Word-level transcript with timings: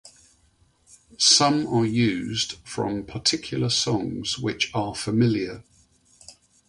Some 1.19 1.67
are 1.67 1.85
used 1.85 2.53
from 2.67 3.05
particular 3.05 3.69
songs 3.69 4.39
which 4.39 4.71
are 4.73 4.95
familiar. 4.95 5.63